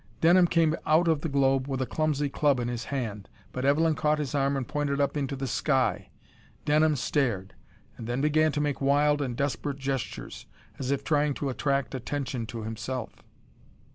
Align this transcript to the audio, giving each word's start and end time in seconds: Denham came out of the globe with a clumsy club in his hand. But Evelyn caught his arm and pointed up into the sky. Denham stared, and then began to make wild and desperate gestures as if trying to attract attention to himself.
Denham 0.19 0.47
came 0.47 0.75
out 0.87 1.07
of 1.07 1.21
the 1.21 1.29
globe 1.29 1.67
with 1.67 1.79
a 1.79 1.85
clumsy 1.85 2.27
club 2.27 2.59
in 2.59 2.67
his 2.69 2.85
hand. 2.85 3.29
But 3.51 3.65
Evelyn 3.65 3.93
caught 3.93 4.17
his 4.17 4.33
arm 4.33 4.57
and 4.57 4.67
pointed 4.67 4.99
up 4.99 5.15
into 5.15 5.35
the 5.35 5.45
sky. 5.45 6.09
Denham 6.65 6.95
stared, 6.95 7.53
and 7.97 8.07
then 8.07 8.19
began 8.19 8.51
to 8.53 8.61
make 8.61 8.81
wild 8.81 9.21
and 9.21 9.37
desperate 9.37 9.77
gestures 9.77 10.47
as 10.79 10.89
if 10.89 11.03
trying 11.03 11.35
to 11.35 11.49
attract 11.49 11.93
attention 11.93 12.47
to 12.47 12.63
himself. 12.63 13.21